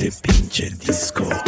[0.00, 1.39] notte vince il disco.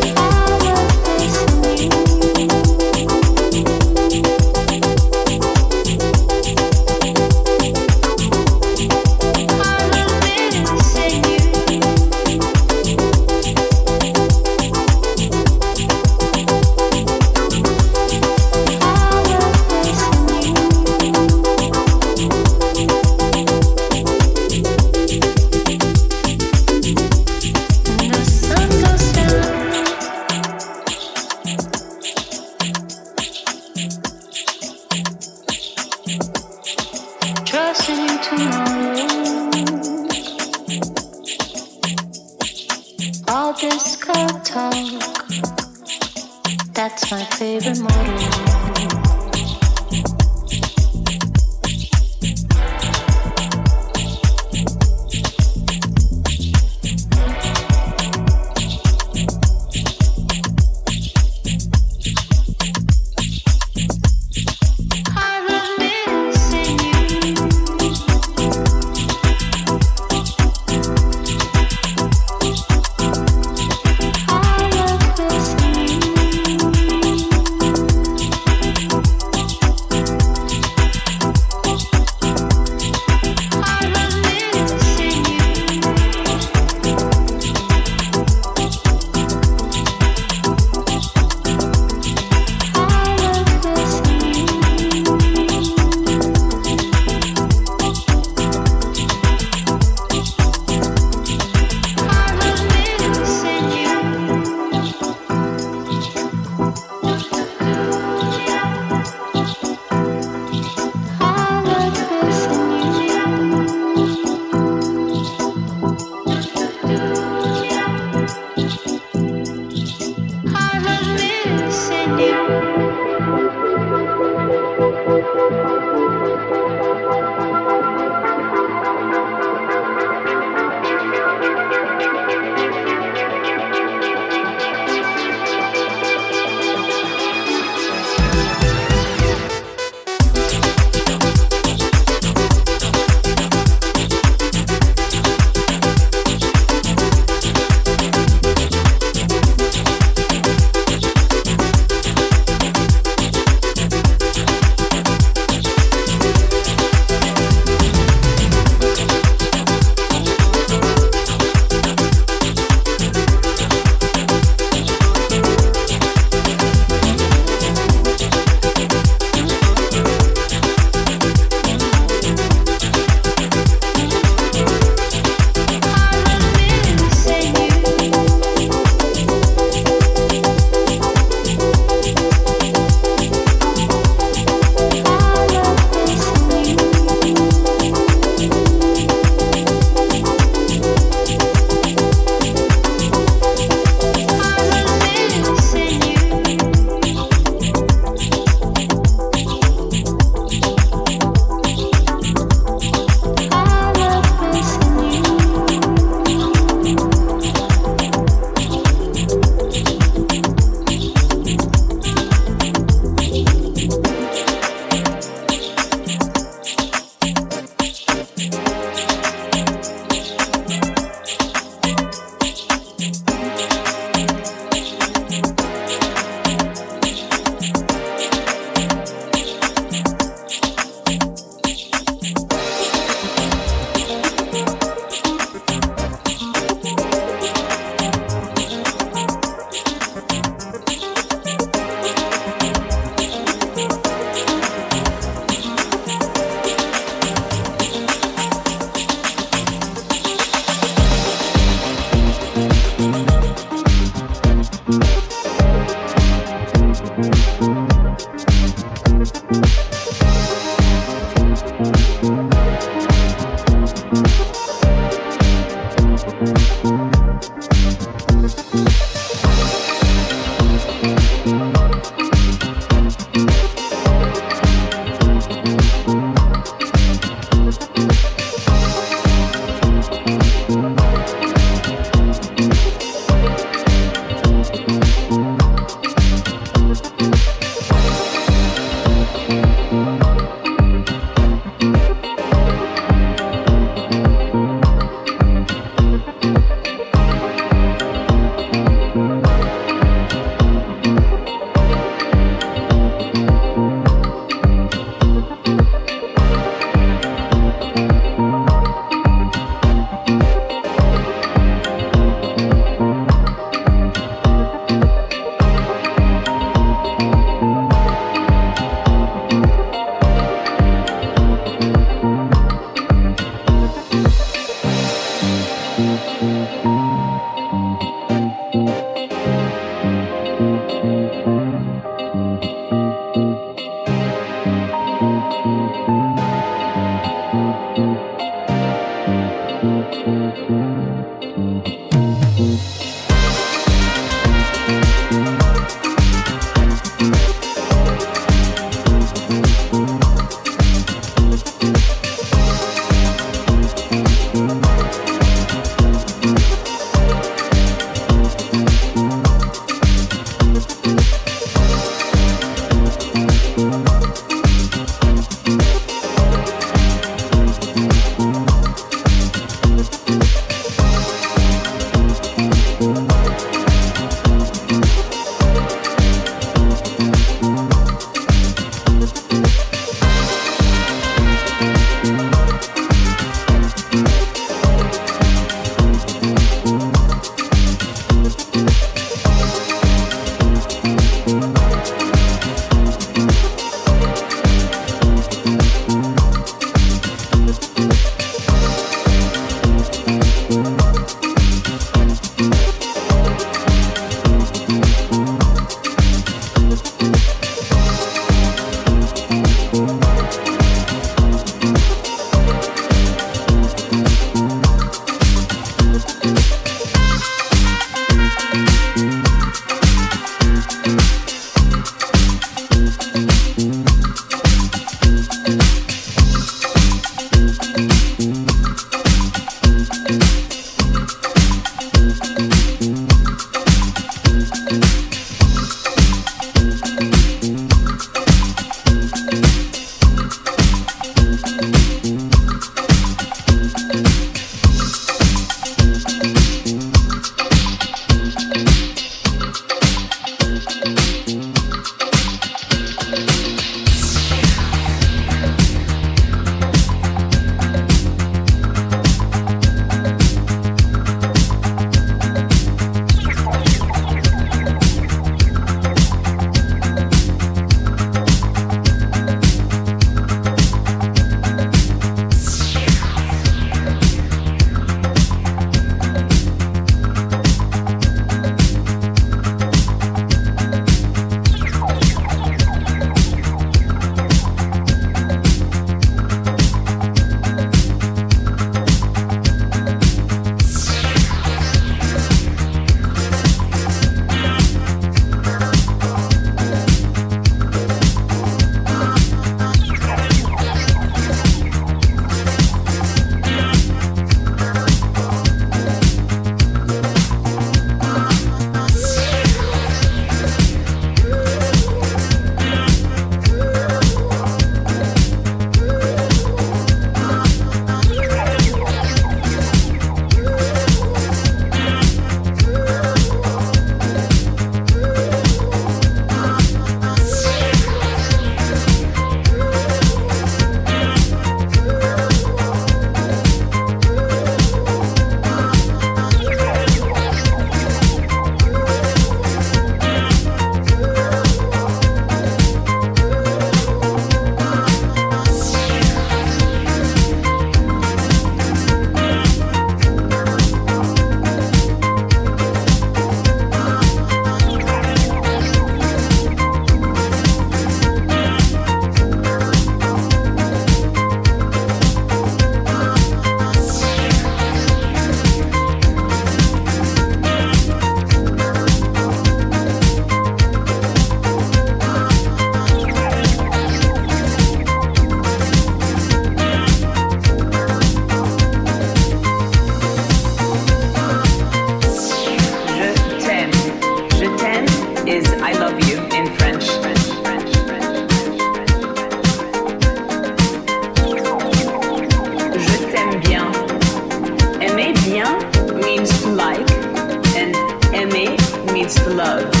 [599.61, 600.00] love.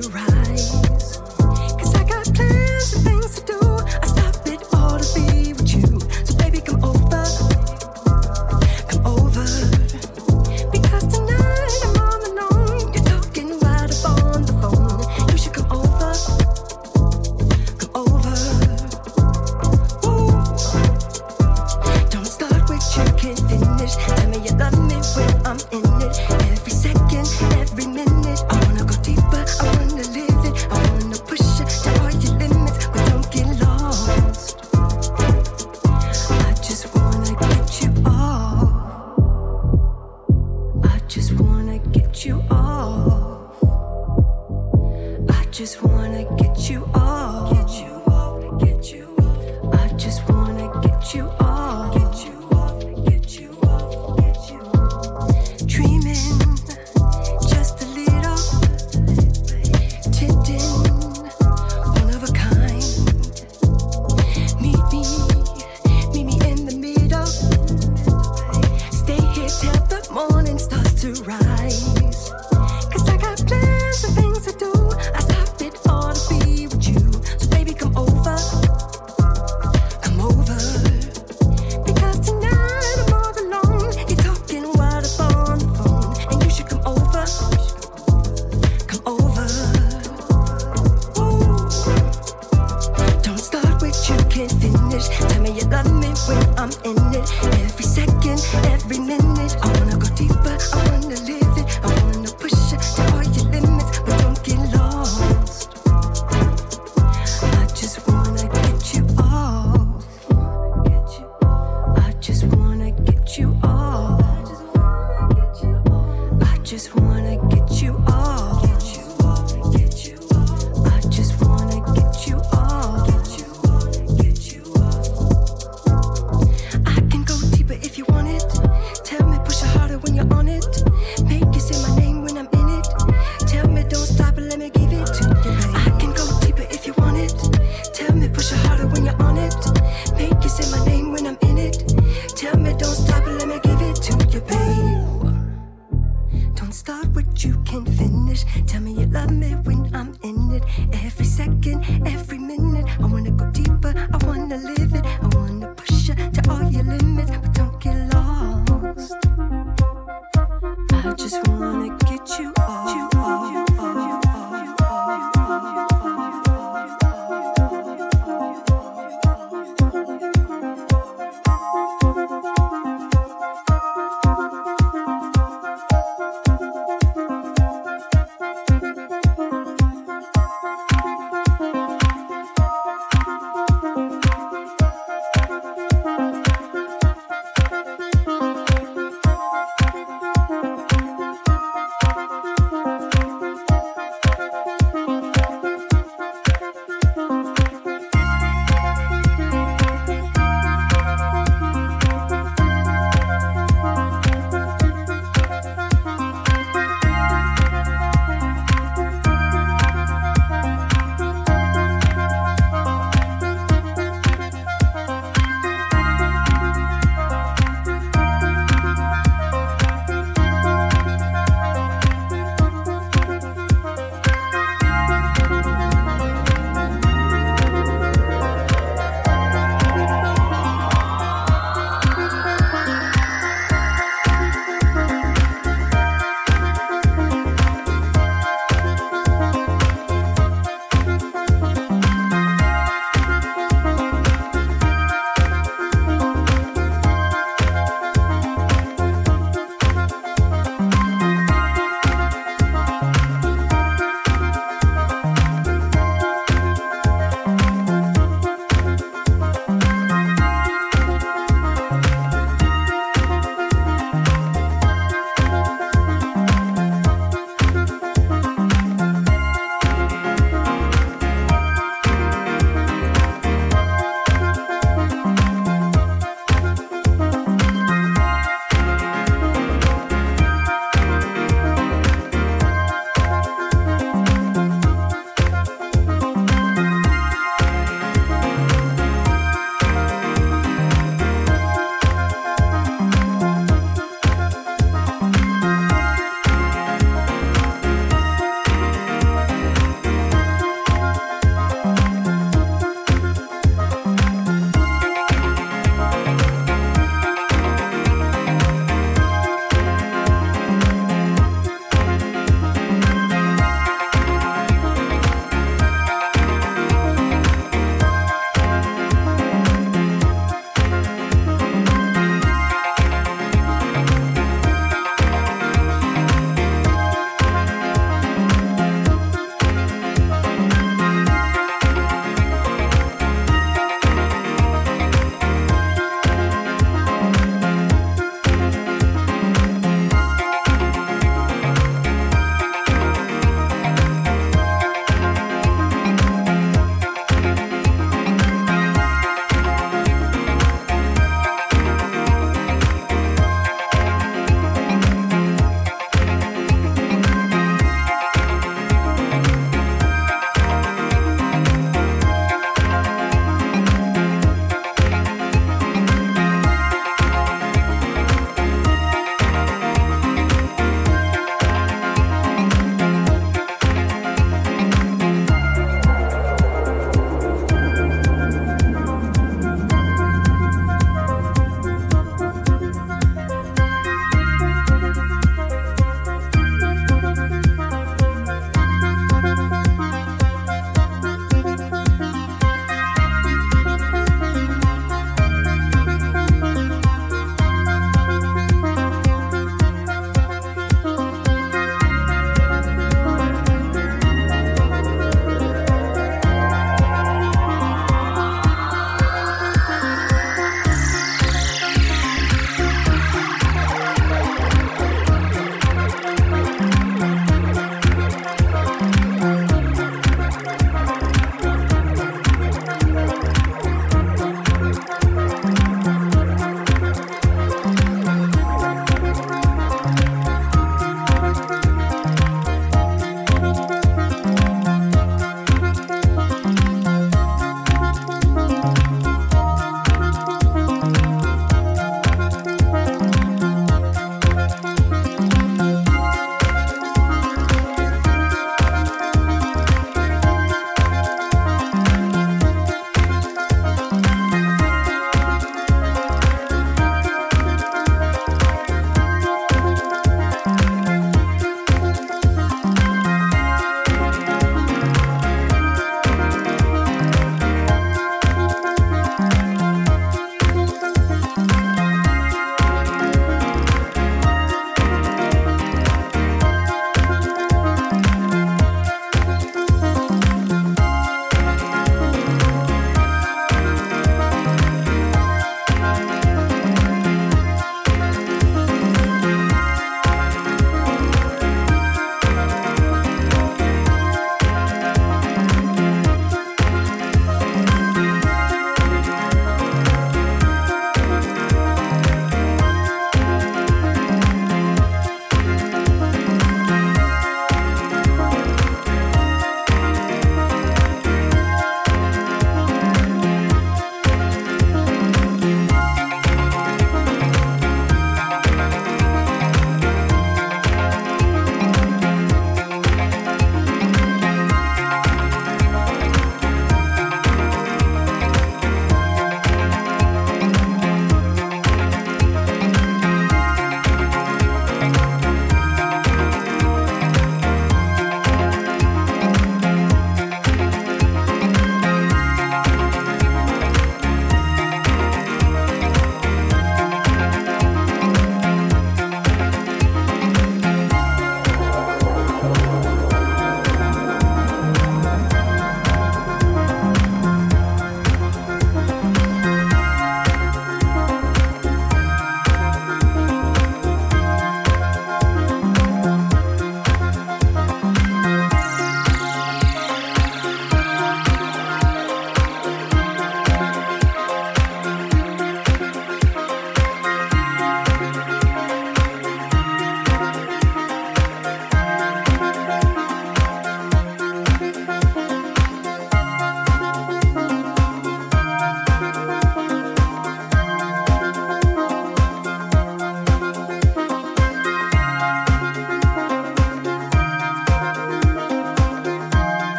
[0.00, 0.81] to rise.